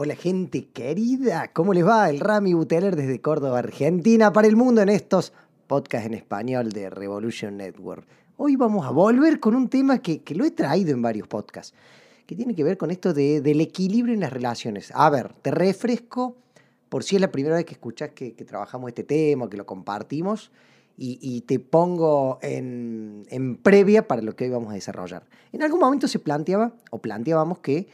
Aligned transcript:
Hola 0.00 0.14
gente 0.14 0.68
querida, 0.68 1.50
¿cómo 1.52 1.74
les 1.74 1.84
va? 1.84 2.08
El 2.08 2.20
Rami 2.20 2.54
Buteler 2.54 2.94
desde 2.94 3.20
Córdoba, 3.20 3.58
Argentina, 3.58 4.32
para 4.32 4.46
el 4.46 4.54
mundo 4.54 4.80
en 4.80 4.90
estos 4.90 5.32
podcasts 5.66 6.06
en 6.06 6.14
español 6.14 6.70
de 6.70 6.88
Revolution 6.88 7.56
Network. 7.56 8.06
Hoy 8.36 8.54
vamos 8.54 8.86
a 8.86 8.90
volver 8.90 9.40
con 9.40 9.56
un 9.56 9.68
tema 9.68 9.98
que, 9.98 10.22
lo 10.36 10.44
he 10.44 10.52
traído 10.52 10.92
en 10.92 11.02
varios 11.02 11.26
podcasts, 11.26 11.74
que 12.26 12.36
tiene 12.36 12.54
que 12.54 12.62
ver 12.62 12.78
con 12.78 12.92
esto 12.92 13.12
de, 13.12 13.40
del 13.40 13.60
equilibrio 13.60 14.14
en 14.14 14.20
las 14.20 14.32
relaciones. 14.32 14.92
A 14.94 15.10
ver, 15.10 15.32
te 15.42 15.50
refresco 15.50 16.36
por 16.88 17.02
si 17.02 17.16
es 17.16 17.20
la 17.20 17.32
primera 17.32 17.56
vez 17.56 17.64
que 17.64 17.74
escuchas 17.74 18.10
que, 18.10 18.30
trabajamos 18.30 18.86
este 18.90 19.02
tema, 19.02 19.50
que 19.50 19.56
lo 19.56 19.66
compartimos, 19.66 20.52
y, 20.96 21.40
te 21.40 21.58
pongo 21.58 22.38
en, 22.40 23.26
en 23.30 23.56
previa 23.56 24.06
para 24.06 24.22
lo 24.22 24.36
que 24.36 24.44
hoy 24.44 24.50
vamos 24.50 24.70
a 24.70 24.74
desarrollar. 24.74 25.26
En 25.52 25.64
algún 25.64 25.80
momento 25.80 26.06
se 26.06 26.20
planteaba, 26.20 26.72
o 26.92 26.98
planteábamos 26.98 27.58
que 27.58 27.88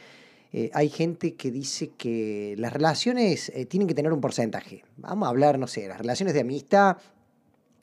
eh, 0.57 0.71
hay 0.73 0.87
gente 0.87 1.33
que 1.33 1.51
dice 1.51 1.89
que 1.97 2.55
las 2.57 2.71
relaciones 2.71 3.49
eh, 3.49 3.65
tienen 3.65 3.89
que 3.89 3.93
tener 3.93 4.13
un 4.13 4.21
porcentaje. 4.21 4.85
Vamos 4.95 5.27
a 5.27 5.29
hablar, 5.29 5.59
no 5.59 5.67
sé, 5.67 5.85
las 5.85 5.97
relaciones 5.97 6.33
de 6.33 6.39
amistad. 6.39 6.95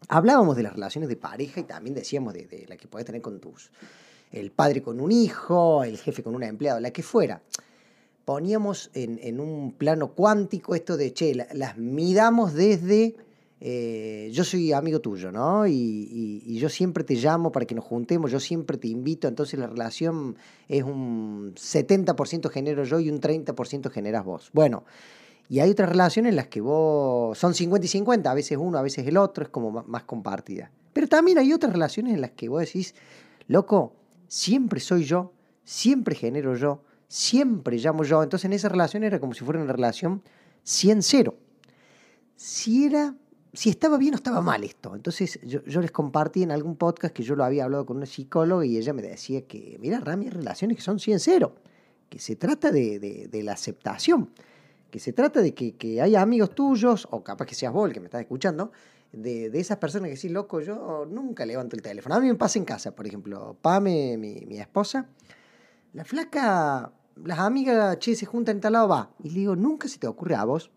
Hablábamos 0.08 0.56
de 0.56 0.62
las 0.62 0.72
relaciones 0.72 1.10
de 1.10 1.16
pareja 1.16 1.60
y 1.60 1.64
también 1.64 1.94
decíamos 1.94 2.32
de, 2.32 2.64
la 2.66 2.78
que 2.78 2.88
puedes 2.88 3.04
tener 3.04 3.20
con 3.20 3.40
tus. 3.40 3.70
El 4.30 4.52
padre 4.52 4.80
con 4.80 5.00
un 5.00 5.12
hijo, 5.12 5.84
el 5.84 5.98
jefe 5.98 6.22
con 6.22 6.34
una 6.34 6.46
empleada, 6.46 6.80
la 6.80 6.92
que 6.92 7.02
fuera. 7.02 7.42
Poníamos 8.24 8.90
en, 8.94 9.38
un 9.38 9.72
plano 9.72 10.12
cuántico 10.12 10.74
esto 10.74 10.96
de, 10.96 11.12
che, 11.12 11.34
las 11.34 11.76
midamos 11.76 12.54
desde 12.54 13.16
eh, 13.64 14.28
yo 14.32 14.42
soy 14.42 14.72
amigo 14.72 15.00
tuyo, 15.00 15.30
¿no? 15.30 15.68
Y, 15.68 16.58
yo 16.58 16.68
siempre 16.68 17.04
te 17.04 17.14
llamo 17.14 17.52
para 17.52 17.64
que 17.64 17.76
nos 17.76 17.84
juntemos, 17.84 18.32
yo 18.32 18.40
siempre 18.40 18.76
te 18.76 18.88
invito, 18.88 19.28
entonces 19.28 19.58
la 19.58 19.68
relación 19.68 20.36
es 20.68 20.82
un 20.82 21.54
70% 21.54 22.50
genero 22.50 22.82
yo 22.82 22.98
y 22.98 23.08
un 23.08 23.20
30% 23.20 23.88
generas 23.90 24.24
vos. 24.24 24.50
Bueno, 24.52 24.84
y 25.48 25.60
hay 25.60 25.70
otras 25.70 25.90
relaciones 25.90 26.30
en 26.30 26.36
las 26.36 26.48
que 26.48 26.60
vos 26.60 27.38
son 27.38 27.54
50 27.54 27.84
y 27.84 27.88
50, 27.88 28.30
a 28.30 28.34
veces 28.34 28.58
uno, 28.60 28.78
a 28.78 28.82
veces 28.82 29.06
el 29.06 29.16
otro, 29.16 29.44
es 29.44 29.50
como 29.50 29.70
más 29.70 30.02
compartida. 30.02 30.72
Pero 30.92 31.06
también 31.06 31.38
hay 31.38 31.52
otras 31.52 31.72
relaciones 31.72 32.14
en 32.14 32.20
las 32.20 32.32
que 32.32 32.48
vos 32.48 32.60
decís, 32.60 32.96
loco, 33.46 33.94
siempre 34.26 34.80
soy 34.80 35.04
yo, 35.04 35.32
siempre 35.62 36.16
genero 36.16 36.56
yo, 36.56 36.82
siempre 37.06 37.78
llamo 37.78 38.02
yo. 38.02 38.24
Entonces 38.24 38.46
en 38.46 38.54
esa 38.54 38.68
relación 38.68 39.04
era 39.04 39.20
como 39.20 39.34
si 39.34 39.44
fuera 39.44 39.62
una 39.62 39.72
relación 39.72 40.20
100-0. 40.64 41.34
Si 42.34 42.86
era 42.86 43.14
si 43.52 43.68
estaba 43.70 43.98
bien 43.98 44.14
o 44.14 44.16
estaba 44.16 44.40
mal 44.40 44.64
esto. 44.64 44.94
Entonces 44.94 45.38
yo, 45.42 45.80
les 45.80 45.90
compartí 45.90 46.42
en 46.42 46.50
algún 46.50 46.76
podcast 46.76 47.14
que 47.14 47.22
yo 47.22 47.36
lo 47.36 47.44
había 47.44 47.64
hablado 47.64 47.84
con 47.84 47.98
una 47.98 48.06
psicóloga 48.06 48.64
y 48.64 48.76
ella 48.78 48.92
me 48.92 49.02
decía 49.02 49.46
que, 49.46 49.76
mira, 49.80 50.00
Rami, 50.00 50.26
hay 50.26 50.30
relaciones 50.30 50.76
que 50.76 50.82
son 50.82 50.98
100 50.98 51.20
cero, 51.20 51.54
que 52.08 52.18
se 52.18 52.36
trata 52.36 52.70
de, 52.70 53.28
la 53.44 53.52
aceptación, 53.52 54.30
que 54.90 54.98
se 54.98 55.12
trata 55.12 55.40
de 55.40 55.54
que, 55.54 55.76
que, 55.76 56.00
hay 56.00 56.16
amigos 56.16 56.54
tuyos, 56.54 57.06
o 57.10 57.22
capaz 57.22 57.46
que 57.46 57.54
seas 57.54 57.72
vos 57.72 57.88
el 57.88 57.94
que 57.94 58.00
me 58.00 58.06
estás 58.06 58.22
escuchando, 58.22 58.72
de, 59.12 59.50
esas 59.58 59.76
personas 59.76 60.08
que 60.08 60.14
decís, 60.14 60.30
loco, 60.30 60.60
yo 60.60 61.06
nunca 61.10 61.44
levanto 61.44 61.76
el 61.76 61.82
teléfono. 61.82 62.14
A 62.14 62.20
mí 62.20 62.28
me 62.28 62.34
pasa 62.34 62.58
en 62.58 62.64
casa, 62.64 62.94
por 62.94 63.06
ejemplo, 63.06 63.56
Pame, 63.60 64.16
mi, 64.16 64.46
mi 64.46 64.58
esposa, 64.58 65.08
la 65.92 66.04
flaca, 66.04 66.90
las 67.22 67.38
amigas, 67.38 67.98
che, 67.98 68.14
se 68.14 68.24
juntan 68.24 68.56
en 68.56 68.60
tal 68.62 68.72
lado, 68.72 68.88
va. 68.88 69.10
Y 69.22 69.28
le 69.28 69.40
digo, 69.40 69.56
¿nunca 69.56 69.88
se 69.88 69.98
te 69.98 70.06
ocurre 70.06 70.36
a 70.36 70.44
vos 70.44 70.70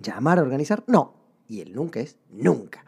llamar 0.00 0.40
a 0.40 0.42
organizar? 0.42 0.82
No, 0.88 1.21
y 1.52 1.60
el 1.60 1.74
nunca 1.74 2.00
es 2.00 2.16
nunca. 2.30 2.84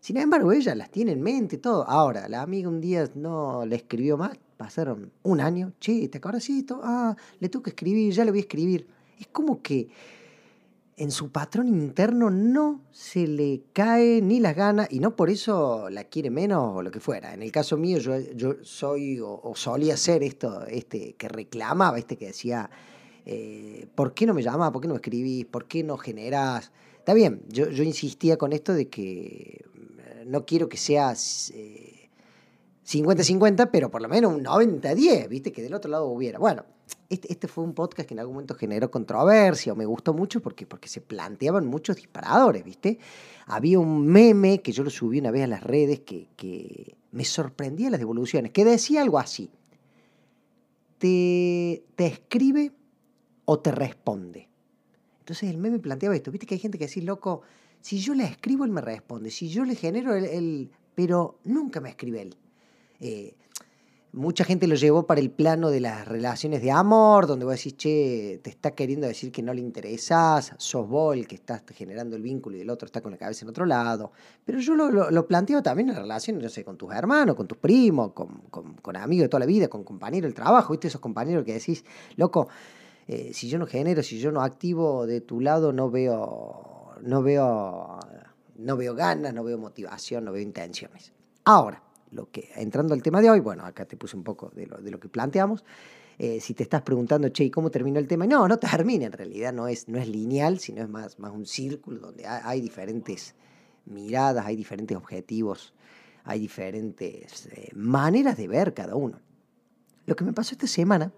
Sin 0.00 0.16
embargo, 0.16 0.52
ella 0.52 0.74
las 0.74 0.90
tiene 0.90 1.12
en 1.12 1.22
mente 1.22 1.58
todo. 1.58 1.88
Ahora, 1.88 2.28
la 2.28 2.42
amiga 2.42 2.68
un 2.68 2.80
día 2.80 3.08
no 3.14 3.64
le 3.64 3.76
escribió 3.76 4.16
más, 4.16 4.36
pasaron 4.56 5.12
un 5.22 5.40
año, 5.40 5.72
che, 5.80 6.08
¿te 6.08 6.18
acuerdas 6.18 6.48
esto? 6.50 6.80
Ah, 6.82 7.16
le 7.38 7.48
tengo 7.48 7.62
que 7.62 7.70
escribir, 7.70 8.12
ya 8.12 8.24
le 8.24 8.30
voy 8.30 8.40
a 8.40 8.42
escribir. 8.42 8.86
Es 9.20 9.28
como 9.28 9.62
que 9.62 9.88
en 10.96 11.12
su 11.12 11.30
patrón 11.30 11.68
interno 11.68 12.28
no 12.28 12.80
se 12.90 13.28
le 13.28 13.62
cae 13.72 14.20
ni 14.20 14.40
las 14.40 14.56
ganas 14.56 14.88
y 14.90 14.98
no 14.98 15.14
por 15.14 15.30
eso 15.30 15.88
la 15.90 16.04
quiere 16.04 16.30
menos 16.30 16.76
o 16.76 16.82
lo 16.82 16.90
que 16.90 16.98
fuera. 16.98 17.34
En 17.34 17.42
el 17.42 17.52
caso 17.52 17.76
mío, 17.76 17.98
yo, 17.98 18.18
yo 18.34 18.56
soy 18.62 19.20
o, 19.20 19.52
solía 19.54 19.96
ser 19.96 20.24
esto, 20.24 20.66
este 20.66 21.14
que 21.14 21.28
reclamaba, 21.28 21.98
este 21.98 22.16
que 22.16 22.26
decía, 22.26 22.68
eh, 23.26 23.86
¿por 23.94 24.12
qué 24.12 24.26
no 24.26 24.34
me 24.34 24.42
llamas? 24.42 24.72
¿Por 24.72 24.82
qué 24.82 24.88
no 24.88 24.96
escribís? 24.96 25.46
¿Por 25.46 25.66
qué 25.66 25.84
no 25.84 25.98
generás? 25.98 26.72
Está 27.08 27.14
bien, 27.14 27.40
yo, 27.48 27.70
yo 27.70 27.84
insistía 27.84 28.36
con 28.36 28.52
esto 28.52 28.74
de 28.74 28.90
que 28.90 29.64
eh, 29.64 30.24
no 30.26 30.44
quiero 30.44 30.68
que 30.68 30.76
sea 30.76 31.12
50-50, 31.12 33.62
eh, 33.62 33.66
pero 33.72 33.90
por 33.90 34.02
lo 34.02 34.10
menos 34.10 34.34
un 34.34 34.44
90-10, 34.44 35.26
¿viste? 35.26 35.50
Que 35.50 35.62
del 35.62 35.72
otro 35.72 35.90
lado 35.90 36.04
hubiera. 36.08 36.38
Bueno, 36.38 36.66
este, 37.08 37.32
este, 37.32 37.48
fue 37.48 37.64
un 37.64 37.72
podcast 37.72 38.06
que 38.06 38.12
en 38.12 38.20
algún 38.20 38.34
momento 38.34 38.54
generó 38.54 38.90
controversia 38.90 39.72
o 39.72 39.74
me 39.74 39.86
gustó 39.86 40.12
mucho 40.12 40.42
porque, 40.42 40.66
porque 40.66 40.90
se 40.90 41.00
planteaban 41.00 41.66
muchos 41.66 41.96
disparadores, 41.96 42.62
¿viste? 42.62 42.98
Había 43.46 43.78
un 43.78 44.06
meme 44.06 44.60
que 44.60 44.72
yo 44.72 44.84
lo 44.84 44.90
subí 44.90 45.20
una 45.20 45.30
vez 45.30 45.44
a 45.44 45.46
las 45.46 45.62
redes 45.62 46.00
que, 46.00 46.28
que 46.36 46.94
me 47.12 47.24
sorprendía 47.24 47.88
las 47.88 48.00
devoluciones, 48.00 48.52
que 48.52 48.66
decía 48.66 49.00
algo 49.00 49.18
así. 49.18 49.50
Te, 50.98 51.84
te 51.96 52.04
escribe 52.04 52.72
o 53.46 53.60
te 53.60 53.72
responde. 53.72 54.47
Entonces 55.28 55.50
el 55.50 55.58
meme 55.58 55.78
planteaba 55.78 56.16
esto, 56.16 56.30
viste 56.30 56.46
que 56.46 56.54
hay 56.54 56.58
gente 56.58 56.78
que 56.78 56.86
dice, 56.86 57.02
loco, 57.02 57.42
si 57.82 57.98
yo 57.98 58.14
le 58.14 58.24
escribo, 58.24 58.64
él 58.64 58.70
me 58.70 58.80
responde, 58.80 59.30
si 59.30 59.50
yo 59.50 59.62
le 59.66 59.74
genero, 59.74 60.14
él, 60.14 60.70
pero 60.94 61.38
nunca 61.44 61.82
me 61.82 61.90
escribe 61.90 62.22
él. 62.22 62.36
Eh, 62.98 63.34
mucha 64.12 64.42
gente 64.44 64.66
lo 64.66 64.74
llevó 64.74 65.06
para 65.06 65.20
el 65.20 65.30
plano 65.30 65.68
de 65.68 65.80
las 65.80 66.08
relaciones 66.08 66.62
de 66.62 66.70
amor, 66.70 67.26
donde 67.26 67.44
vos 67.44 67.56
decís, 67.56 67.76
che, 67.76 68.40
te 68.42 68.48
está 68.48 68.70
queriendo 68.70 69.06
decir 69.06 69.30
que 69.30 69.42
no 69.42 69.52
le 69.52 69.60
interesás, 69.60 70.54
sos 70.56 70.88
vos 70.88 71.14
el 71.14 71.28
que 71.28 71.34
estás 71.34 71.62
generando 71.74 72.16
el 72.16 72.22
vínculo 72.22 72.56
y 72.56 72.62
el 72.62 72.70
otro 72.70 72.86
está 72.86 73.02
con 73.02 73.12
la 73.12 73.18
cabeza 73.18 73.44
en 73.44 73.50
otro 73.50 73.66
lado. 73.66 74.12
Pero 74.46 74.60
yo 74.60 74.74
lo, 74.76 75.28
planteo 75.28 75.62
también 75.62 75.90
en 75.90 75.96
relaciones, 75.96 76.42
no 76.42 76.48
sé, 76.48 76.64
con 76.64 76.78
tus 76.78 76.90
hermanos, 76.94 77.36
con 77.36 77.46
tus 77.46 77.58
primos, 77.58 78.12
con, 78.12 78.44
con 78.48 78.96
amigos 78.96 79.24
de 79.24 79.28
toda 79.28 79.40
la 79.40 79.46
vida, 79.46 79.68
con 79.68 79.84
compañeros 79.84 80.28
del 80.28 80.34
trabajo, 80.34 80.72
¿viste? 80.72 80.88
Esos 80.88 81.02
compañeros 81.02 81.44
que 81.44 81.52
decís, 81.52 81.84
loco, 82.16 82.48
eh, 83.08 83.32
si 83.32 83.48
yo 83.48 83.58
no 83.58 83.66
genero, 83.66 84.02
si 84.02 84.18
yo 84.18 84.30
no 84.30 84.42
activo 84.42 85.06
de 85.06 85.22
tu 85.22 85.40
lado, 85.40 85.72
no 85.72 85.90
veo, 85.90 86.94
no 87.00 87.22
veo, 87.22 87.98
no 88.56 88.76
veo 88.76 88.94
ganas, 88.94 89.32
no 89.32 89.42
veo 89.42 89.56
motivación, 89.56 90.26
no 90.26 90.32
veo 90.32 90.42
intenciones. 90.42 91.14
Ahora, 91.44 91.82
lo 92.10 92.30
que, 92.30 92.50
entrando 92.56 92.92
al 92.92 93.02
tema 93.02 93.22
de 93.22 93.30
hoy, 93.30 93.40
bueno, 93.40 93.64
acá 93.64 93.86
te 93.86 93.96
puse 93.96 94.14
un 94.14 94.24
poco 94.24 94.50
de 94.54 94.66
lo, 94.66 94.76
de 94.76 94.90
lo 94.90 95.00
que 95.00 95.08
planteamos. 95.08 95.64
Eh, 96.18 96.38
si 96.40 96.52
te 96.52 96.64
estás 96.64 96.82
preguntando, 96.82 97.30
che, 97.30 97.44
¿y 97.44 97.50
cómo 97.50 97.70
terminó 97.70 97.98
el 97.98 98.06
tema? 98.06 98.26
No, 98.26 98.46
no 98.46 98.58
termina, 98.58 99.06
en 99.06 99.12
realidad 99.12 99.54
no 99.54 99.68
es, 99.68 99.88
no 99.88 99.98
es 99.98 100.06
lineal, 100.06 100.58
sino 100.58 100.82
es 100.82 100.88
más, 100.90 101.18
más 101.18 101.32
un 101.32 101.46
círculo 101.46 102.00
donde 102.00 102.26
hay, 102.26 102.60
diferentes 102.60 103.34
miradas, 103.86 104.44
hay 104.44 104.56
diferentes 104.56 104.94
objetivos, 104.94 105.72
hay 106.24 106.40
diferentes 106.40 107.46
eh, 107.46 107.70
maneras 107.74 108.36
de 108.36 108.48
ver 108.48 108.74
cada 108.74 108.96
uno. 108.96 109.18
Lo 110.04 110.14
que 110.14 110.24
me 110.24 110.34
pasó 110.34 110.52
esta 110.52 110.66
semana, 110.66 111.12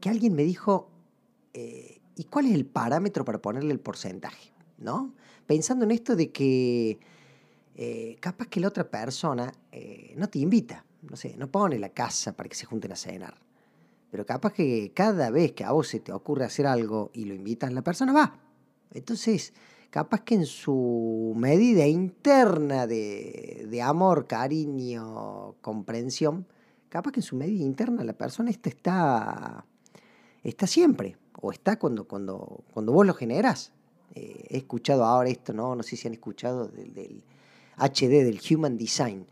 que 0.00 0.08
alguien 0.08 0.34
me 0.34 0.44
dijo, 0.44 0.93
eh, 1.54 2.00
¿y 2.16 2.24
cuál 2.24 2.46
es 2.46 2.54
el 2.54 2.66
parámetro 2.66 3.24
para 3.24 3.40
ponerle 3.40 3.72
el 3.72 3.80
porcentaje? 3.80 4.52
¿No? 4.78 5.14
Pensando 5.46 5.84
en 5.84 5.92
esto 5.92 6.16
de 6.16 6.30
que 6.32 6.98
eh, 7.76 8.16
capaz 8.20 8.48
que 8.48 8.60
la 8.60 8.68
otra 8.68 8.90
persona 8.90 9.52
eh, 9.70 10.14
no 10.16 10.28
te 10.28 10.40
invita, 10.40 10.84
no 11.02 11.16
sé, 11.16 11.36
no 11.36 11.50
pone 11.50 11.78
la 11.78 11.90
casa 11.90 12.32
para 12.36 12.48
que 12.48 12.56
se 12.56 12.66
junten 12.66 12.92
a 12.92 12.96
cenar. 12.96 13.34
Pero 14.10 14.26
capaz 14.26 14.52
que 14.52 14.92
cada 14.92 15.30
vez 15.30 15.52
que 15.52 15.64
a 15.64 15.72
vos 15.72 15.88
se 15.88 16.00
te 16.00 16.12
ocurre 16.12 16.44
hacer 16.44 16.66
algo 16.66 17.10
y 17.14 17.24
lo 17.24 17.34
invitas, 17.34 17.72
la 17.72 17.82
persona 17.82 18.12
va. 18.12 18.40
Entonces, 18.92 19.52
capaz 19.90 20.22
que 20.22 20.34
en 20.34 20.46
su 20.46 21.34
medida 21.36 21.86
interna 21.86 22.86
de, 22.86 23.80
amor, 23.82 24.26
cariño, 24.26 25.56
comprensión, 25.60 26.46
capaz 26.88 27.12
que 27.12 27.20
en 27.20 27.24
su 27.24 27.36
medida 27.36 27.64
interna 27.64 28.04
la 28.04 28.12
persona 28.12 28.50
está, 28.50 29.66
está 30.42 30.66
siempre 30.68 31.16
o 31.44 31.52
está 31.52 31.78
cuando, 31.78 32.08
cuando, 32.08 32.64
cuando 32.72 32.92
vos 32.92 33.06
lo 33.06 33.12
generas. 33.12 33.70
Eh, 34.14 34.46
he 34.48 34.56
escuchado 34.56 35.04
ahora 35.04 35.28
esto, 35.28 35.52
¿no? 35.52 35.76
No 35.76 35.82
sé 35.82 35.96
si 35.96 36.08
han 36.08 36.14
escuchado 36.14 36.68
del, 36.68 37.22
HD, 37.76 38.24
del 38.24 38.40
Human 38.50 38.78
Design. 38.78 39.26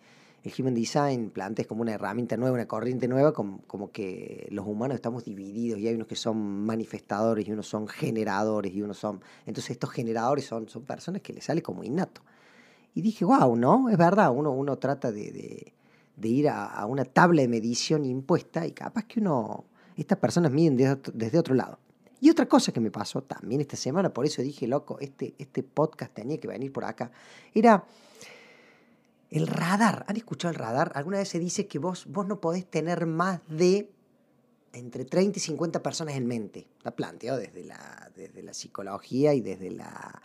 el 0.45 0.53
Human 0.59 0.75
Design 0.75 1.31
plantea 1.31 1.65
como 1.65 1.81
una 1.81 1.93
herramienta 1.93 2.37
nueva, 2.37 2.55
una 2.55 2.69
corriente 2.69 3.09
nueva, 3.09 3.33
como, 3.33 3.63
como, 3.67 3.91
que 3.93 4.47
los 4.51 4.67
humanos 4.67 4.97
estamos 4.97 5.25
divididos 5.25 5.81
y 5.81 5.89
hay 5.89 5.95
unos 5.95 6.07
que 6.07 6.17
son 6.17 6.67
manifestadores 6.67 7.49
y 7.49 7.53
unos 7.53 7.67
son 7.67 7.89
generadores 7.89 8.75
y 8.75 8.83
unos 8.83 8.99
son... 8.99 9.21
Entonces 9.47 9.71
estos 9.71 9.91
generadores 9.91 10.45
son, 10.45 10.69
son 10.69 10.83
personas 10.83 11.23
que 11.23 11.33
les 11.33 11.45
sale 11.45 11.63
como 11.63 11.83
innato. 11.83 12.21
Y 12.95 13.01
dije, 13.01 13.25
wow, 13.25 13.57
¿no? 13.57 13.89
Es 13.89 13.97
verdad, 13.97 14.31
uno, 14.33 14.53
uno 14.53 14.77
trata 14.77 15.11
de, 15.13 15.73
de, 16.17 16.29
ir 16.29 16.51
a, 16.51 16.85
una 16.85 17.07
tabla 17.07 17.41
de 17.41 17.49
medición 17.49 18.05
impuesta 18.05 18.67
y 18.67 18.73
capaz 18.73 19.05
que 19.05 19.21
uno, 19.21 19.65
estas 19.97 20.19
personas 20.19 20.53
miden 20.53 20.77
desde 20.77 21.39
otro, 21.39 21.55
lado. 21.55 21.79
Y 22.23 22.31
otra 22.31 22.47
cosa 22.47 22.71
que 22.71 22.79
me 22.79 22.93
pasó 22.93 23.25
también 23.25 23.63
esta 23.63 23.77
semana, 23.77 24.15
por 24.15 24.25
eso 24.25 24.43
dije, 24.43 24.69
loco, 24.69 24.97
este, 25.01 25.35
este 25.39 25.65
podcast 25.65 26.15
tenía 26.15 26.39
que 26.39 26.47
venir 26.47 26.73
por 26.73 26.85
acá, 26.85 27.11
era 27.53 27.85
el 29.29 29.49
radar, 29.49 30.05
¿han 30.07 30.17
escuchado 30.17 30.53
el 30.53 30.55
radar? 30.55 30.93
Alguna 30.95 31.19
vez 31.19 31.31
se 31.31 31.41
dice 31.41 31.67
que 31.67 31.81
vos, 31.81 32.07
vos 32.07 32.25
no 32.29 32.41
podés 32.41 32.65
tener 32.65 33.07
más 33.07 33.41
de 33.49 33.91
entre 34.73 35.05
30 35.05 35.41
y 35.41 35.43
50 35.43 35.83
personas 35.83 36.15
en 36.15 36.29
mente. 36.29 36.69
Está 36.79 36.93
planteado 36.93 37.41
desde 37.41 37.65
la, 37.65 38.13
desde 38.15 38.41
la 38.45 38.55
psicología 38.55 39.35
y 39.35 39.41
desde 39.41 39.73
la, 39.73 40.23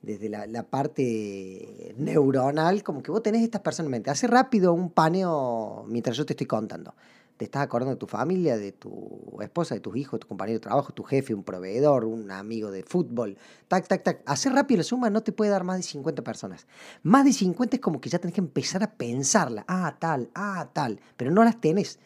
desde 0.00 0.30
la, 0.30 0.62
parte 0.62 1.94
neuronal, 1.98 2.82
como 2.82 3.02
que 3.02 3.10
vos 3.10 3.22
tenés 3.22 3.42
estas 3.42 3.60
personas 3.60 3.88
en 3.88 3.90
mente. 3.90 4.10
Hace 4.10 4.26
rápido 4.26 4.72
un 4.72 4.88
paneo 4.88 5.84
mientras 5.86 6.16
yo 6.16 6.24
te 6.24 6.32
estoy 6.32 6.46
contando 6.46 6.94
te 7.36 7.44
estás 7.44 7.62
acordando 7.62 7.94
de 7.94 7.98
tu 7.98 8.06
familia, 8.06 8.56
de 8.56 8.72
tu 8.72 9.38
esposa, 9.42 9.74
de 9.74 9.80
tus 9.80 9.96
hijos, 9.96 10.12
de 10.12 10.18
tu 10.20 10.28
compañero 10.28 10.58
de 10.58 10.62
trabajo, 10.62 10.92
tu 10.92 11.02
jefe, 11.02 11.34
un 11.34 11.44
proveedor, 11.44 12.04
un 12.04 12.30
amigo 12.30 12.70
de 12.70 12.82
fútbol. 12.82 13.36
Tac, 13.68 13.86
tac, 13.86 14.02
tac. 14.02 14.22
Hacer 14.24 14.52
rápido 14.52 14.78
la 14.78 14.84
suma 14.84 15.10
no 15.10 15.22
te 15.22 15.32
puede 15.32 15.50
dar 15.50 15.64
más 15.64 15.76
de 15.76 15.82
50 15.82 16.22
personas. 16.22 16.66
Más 17.02 17.24
de 17.24 17.32
50 17.32 17.76
es 17.76 17.82
como 17.82 18.00
que 18.00 18.08
ya 18.08 18.18
tenés 18.18 18.34
que 18.34 18.40
empezar 18.40 18.82
a 18.82 18.94
pensarla. 18.94 19.64
Ah, 19.68 19.96
tal, 19.98 20.30
ah, 20.34 20.70
tal. 20.72 21.00
Pero 21.16 21.30
no 21.30 21.44
las 21.44 21.60
tenés 21.60 21.98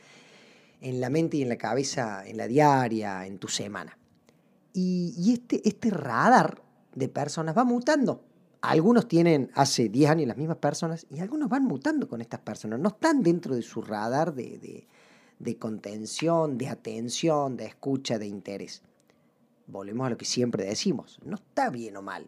en 0.81 1.01
la 1.01 1.11
mente 1.11 1.37
y 1.37 1.43
en 1.43 1.49
la 1.49 1.57
cabeza, 1.57 2.27
en 2.27 2.37
la 2.37 2.49
diaria, 2.49 3.25
en 3.25 3.39
tu 3.39 3.47
semana. 3.47 3.97
Y, 4.73 5.33
este, 5.33 5.67
este 5.69 5.91
radar 5.91 6.63
de 6.95 7.09
personas 7.09 7.57
va 7.57 7.65
mutando. 7.65 8.25
Algunos 8.63 9.07
tienen 9.07 9.51
hace 9.55 9.89
10 9.89 10.11
años 10.11 10.29
las 10.29 10.37
mismas 10.37 10.59
personas 10.59 11.07
y 11.09 11.21
algunos 11.21 11.49
van 11.49 11.65
mutando 11.65 12.09
con 12.09 12.21
estas 12.21 12.41
personas. 12.41 12.81
No 12.81 12.89
están 12.89 13.23
dentro 13.23 13.55
de 13.55 13.63
su 13.63 13.81
radar 13.81 14.35
de 14.35 14.87
contención, 15.57 16.59
de 16.59 16.69
atención, 16.69 17.57
de 17.57 17.67
escucha, 17.67 18.19
de 18.19 18.27
interés. 18.27 18.83
Volvemos 19.67 20.07
a 20.07 20.11
lo 20.11 20.17
que 20.17 20.25
siempre 20.25 20.65
decimos, 20.65 21.19
no 21.25 21.37
está 21.37 21.71
bien 21.71 21.97
o 21.97 22.03
mal. 22.03 22.27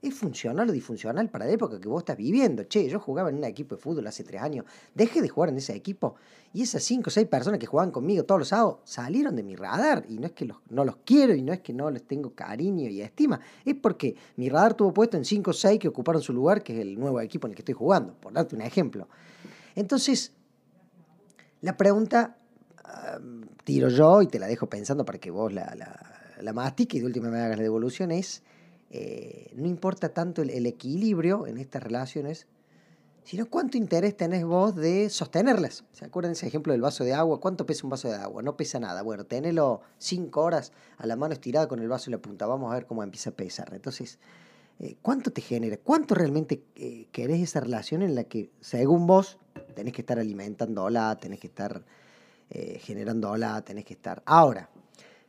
Es 0.00 0.14
funcional 0.14 0.68
o 0.68 0.72
disfuncional 0.72 1.30
para 1.30 1.46
la 1.46 1.52
época 1.52 1.80
que 1.80 1.88
vos 1.88 2.02
estás 2.02 2.18
viviendo. 2.18 2.64
Che, 2.64 2.88
yo 2.90 3.00
jugaba 3.00 3.30
en 3.30 3.36
un 3.36 3.44
equipo 3.44 3.74
de 3.74 3.80
fútbol 3.80 4.06
hace 4.06 4.22
tres 4.22 4.42
años, 4.42 4.66
dejé 4.94 5.22
de 5.22 5.30
jugar 5.30 5.48
en 5.48 5.56
ese 5.56 5.74
equipo 5.74 6.16
y 6.52 6.62
esas 6.62 6.82
cinco 6.82 7.08
o 7.08 7.10
seis 7.10 7.26
personas 7.26 7.58
que 7.58 7.64
jugaban 7.64 7.90
conmigo 7.90 8.24
todos 8.24 8.40
los 8.40 8.48
sábados 8.48 8.80
salieron 8.84 9.34
de 9.34 9.42
mi 9.42 9.56
radar. 9.56 10.04
Y 10.08 10.18
no 10.18 10.26
es 10.26 10.32
que 10.32 10.46
no 10.68 10.84
los 10.84 10.96
quiero 11.06 11.34
y 11.34 11.40
no 11.40 11.54
es 11.54 11.60
que 11.60 11.72
no 11.72 11.90
les 11.90 12.02
tengo 12.02 12.34
cariño 12.34 12.88
y 12.88 13.00
estima, 13.00 13.40
es 13.64 13.74
porque 13.76 14.14
mi 14.36 14.50
radar 14.50 14.74
tuvo 14.74 14.92
puesto 14.92 15.16
en 15.16 15.24
cinco 15.24 15.52
o 15.52 15.54
seis 15.54 15.78
que 15.78 15.88
ocuparon 15.88 16.20
su 16.20 16.34
lugar, 16.34 16.62
que 16.62 16.74
es 16.74 16.80
el 16.80 16.98
nuevo 16.98 17.20
equipo 17.20 17.46
en 17.46 17.52
el 17.52 17.56
que 17.56 17.62
estoy 17.62 17.74
jugando, 17.74 18.14
por 18.14 18.34
darte 18.34 18.54
un 18.54 18.62
ejemplo. 18.62 19.08
Entonces, 19.74 20.32
la 21.62 21.78
pregunta 21.78 22.36
tiro 23.64 23.88
yo 23.88 24.22
y 24.22 24.26
te 24.26 24.38
la 24.38 24.46
dejo 24.46 24.68
pensando 24.68 25.04
para 25.04 25.18
que 25.18 25.30
vos 25.30 25.52
la, 25.52 25.74
la, 25.74 26.14
la 26.40 26.52
mastiques 26.52 26.96
y 26.96 27.00
de 27.00 27.06
última 27.06 27.30
me 27.30 27.40
hagas 27.40 27.56
la 27.56 27.62
devolución, 27.62 28.10
es, 28.10 28.42
eh, 28.90 29.50
no 29.56 29.66
importa 29.66 30.10
tanto 30.10 30.42
el, 30.42 30.66
equilibrio 30.66 31.46
en 31.46 31.58
estas 31.58 31.82
relaciones, 31.82 32.46
sino 33.24 33.46
cuánto 33.46 33.78
interés 33.78 34.16
tenés 34.16 34.44
vos 34.44 34.76
de 34.76 35.08
sostenerlas. 35.08 35.84
¿Se 35.92 36.04
acuerdan 36.04 36.32
ese 36.32 36.46
ejemplo 36.46 36.72
del 36.72 36.82
vaso 36.82 37.04
de 37.04 37.14
agua? 37.14 37.40
¿Cuánto 37.40 37.64
pesa 37.64 37.84
un 37.84 37.90
vaso 37.90 38.08
de 38.08 38.16
agua? 38.16 38.42
No 38.42 38.56
pesa 38.56 38.78
nada. 38.78 39.02
Bueno, 39.02 39.24
tenelo 39.24 39.80
cinco 39.98 40.42
horas 40.42 40.72
a 40.98 41.06
la 41.06 41.16
mano 41.16 41.32
estirada 41.32 41.66
con 41.66 41.80
el 41.80 41.88
vaso 41.88 42.10
y 42.10 42.12
la 42.12 42.18
punta. 42.18 42.46
Vamos 42.46 42.70
a 42.70 42.74
ver 42.74 42.86
cómo 42.86 43.02
empieza 43.02 43.30
a 43.30 43.32
pesar. 43.32 43.72
Entonces, 43.72 44.18
eh, 44.78 44.96
¿cuánto 45.00 45.32
te 45.32 45.40
genera? 45.40 45.78
¿Cuánto 45.78 46.14
realmente 46.14 46.62
eh, 46.74 47.06
querés 47.12 47.40
esa 47.40 47.60
relación 47.60 48.02
en 48.02 48.14
la 48.14 48.24
que, 48.24 48.50
según 48.60 49.06
vos, 49.06 49.38
tenés 49.74 49.94
que 49.94 50.02
estar 50.02 50.18
alimentándola, 50.18 51.16
tenés 51.16 51.40
que 51.40 51.46
estar 51.46 51.82
eh, 52.50 52.78
generando 52.80 53.30
hola, 53.30 53.62
tenés 53.64 53.84
que 53.84 53.94
estar. 53.94 54.22
Ahora, 54.26 54.70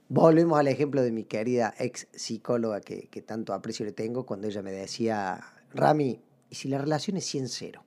volvemos 0.10 0.60
al 0.60 0.68
ejemplo 0.68 1.02
de 1.02 1.12
mi 1.12 1.24
querida 1.24 1.74
ex 1.78 2.08
psicóloga 2.14 2.82
que, 2.82 3.24
tanto 3.26 3.54
aprecio 3.54 3.86
le 3.86 3.92
tengo 3.92 4.26
cuando 4.26 4.48
ella 4.48 4.62
me 4.62 4.72
decía, 4.72 5.40
Rami, 5.74 6.20
¿y 6.50 6.56
si 6.56 6.68
la 6.68 6.78
relación 6.78 7.18
es 7.18 7.34
100-0 7.34 7.82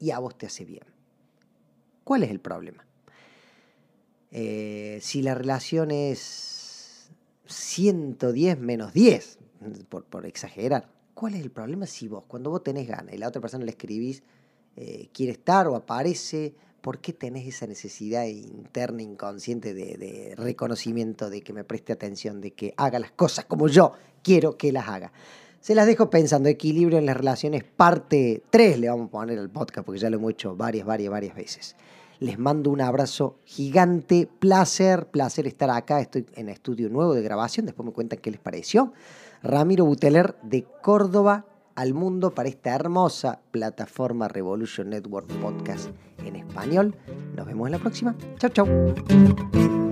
y 0.00 0.10
a 0.10 0.18
vos 0.18 0.36
te 0.36 0.46
hace 0.46 0.64
bien? 0.64 0.84
¿Cuál 2.04 2.22
es 2.22 2.30
el 2.30 2.40
problema? 2.40 2.86
Eh, 4.30 4.98
si 5.00 5.22
la 5.22 5.34
relación 5.34 5.90
es 5.90 7.10
110 7.46 8.58
menos 8.58 8.92
10, 8.92 9.38
por, 9.88 10.04
por, 10.04 10.26
exagerar, 10.26 10.88
¿cuál 11.14 11.34
es 11.34 11.40
el 11.40 11.50
problema 11.50 11.86
si 11.86 12.08
vos, 12.08 12.24
cuando 12.26 12.50
vos 12.50 12.62
tenés 12.62 12.86
ganas 12.86 13.14
y 13.14 13.18
la 13.18 13.28
otra 13.28 13.40
persona 13.40 13.64
le 13.64 13.70
escribís, 13.70 14.22
eh, 14.76 15.08
quiere 15.12 15.32
estar 15.32 15.68
o 15.68 15.76
aparece 15.76 16.54
¿por 16.84 16.98
qué 16.98 17.14
tenés 17.14 17.46
esa 17.46 17.66
necesidad 17.66 18.26
interna, 18.26 19.00
inconsciente 19.00 19.72
de, 19.72 20.34
reconocimiento, 20.36 21.30
de 21.30 21.40
que 21.40 21.54
me 21.54 21.64
preste 21.64 21.94
atención, 21.94 22.42
de 22.42 22.50
que 22.50 22.74
haga 22.76 22.98
las 22.98 23.10
cosas 23.10 23.46
como 23.46 23.68
yo 23.68 23.92
quiero 24.22 24.58
que 24.58 24.70
las 24.70 24.86
haga? 24.86 25.10
Se 25.62 25.74
las 25.74 25.86
dejo 25.86 26.10
pensando, 26.10 26.50
equilibrio 26.50 26.98
en 26.98 27.06
las 27.06 27.16
relaciones, 27.16 27.64
parte 27.64 28.42
3 28.50 28.78
le 28.80 28.90
vamos 28.90 29.08
a 29.08 29.10
poner 29.12 29.38
al 29.38 29.48
podcast, 29.48 29.86
porque 29.86 29.98
ya 29.98 30.10
lo 30.10 30.18
hemos 30.18 30.32
hecho 30.32 30.56
varias, 30.56 30.84
varias, 30.84 31.10
varias 31.10 31.34
veces. 31.34 31.74
Les 32.20 32.38
mando 32.38 32.68
un 32.68 32.82
abrazo 32.82 33.38
gigante, 33.46 34.28
placer, 34.38 35.06
placer 35.06 35.46
estar 35.46 35.70
acá. 35.70 36.02
Estoy 36.02 36.26
en 36.34 36.50
estudio 36.50 36.90
nuevo 36.90 37.14
de 37.14 37.22
grabación, 37.22 37.64
después 37.64 37.86
me 37.86 37.92
cuentan 37.92 38.18
qué 38.18 38.30
les 38.30 38.40
pareció. 38.40 38.92
Ramiro 39.42 39.86
Buteler 39.86 40.36
de 40.42 40.66
Córdoba, 40.82 41.46
al 41.76 41.94
mundo 41.94 42.34
para 42.34 42.50
esta 42.50 42.74
hermosa 42.74 43.40
plataforma 43.50 44.28
Revolution 44.28 44.90
Network 44.90 45.28
Podcast 45.40 45.88
en 46.26 46.36
español. 46.36 46.94
Nos 47.36 47.46
vemos 47.46 47.66
en 47.66 47.72
la 47.72 47.78
próxima. 47.78 48.14
Chau, 48.38 48.50
chau. 48.50 49.83